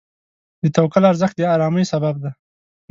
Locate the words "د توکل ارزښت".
0.61-1.35